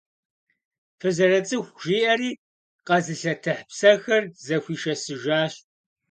[0.99, 2.31] Фызэрыцӏыху,— жиӏэри
[2.87, 5.53] къэзылъэтыхь псэхэр зэхуишэсыжащ.